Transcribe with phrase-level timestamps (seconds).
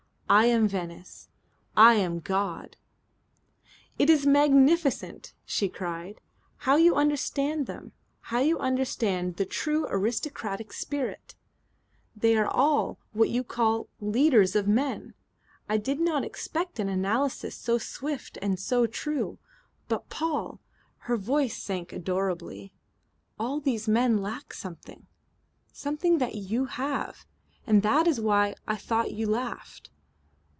[0.33, 1.27] I am Venice.
[1.75, 2.77] I am God.'"
[3.99, 6.21] "It is magnificent!" she cried.
[6.59, 7.91] "How you understand them!
[8.21, 11.35] How you understand the true aristocratic spirit!
[12.15, 15.15] They are all, what you call, leaders of men.
[15.67, 19.37] I did not expect an analysis so swift and so true.
[19.89, 20.61] But, Paul"
[21.11, 22.71] her voice sank adorably
[23.37, 25.07] "all these men lack something
[25.73, 27.25] something that you have.
[27.67, 29.89] And that is why I thought you laughed."